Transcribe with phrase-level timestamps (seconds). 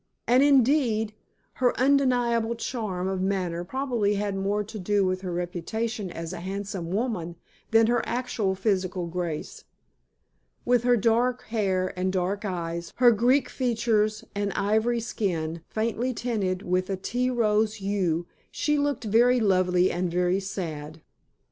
[0.25, 1.13] And, indeed,
[1.61, 6.39] her undeniable charm of manner probably had more to do with her reputation as a
[6.39, 7.35] handsome woman
[7.69, 9.63] than her actual physical grace.
[10.65, 16.63] With her dark hair and dark eyes, her Greek features and ivory skin faintly tinted
[16.63, 21.03] with a tea rose hue, she looked very lovely and very sad.